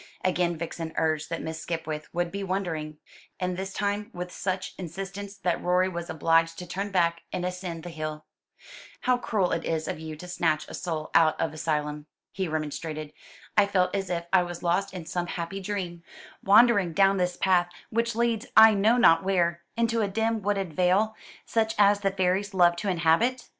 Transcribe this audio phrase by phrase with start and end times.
[0.25, 2.97] Again Vixen urged that Miss Skipwith would be wondering,
[3.39, 7.83] and this time with such insistence, that Rorie was obliged to turn back and ascend
[7.83, 8.25] the hill.
[9.01, 13.13] "How cruel it is of you to snatch a soul out of Elysium," he remonstrated.
[13.55, 16.03] "I felt as if I was lost in some happy dream
[16.43, 21.15] wandering down this path, which leads I know not where, into a dim wooded vale,
[21.45, 23.49] such as the fairies love to inhabit?"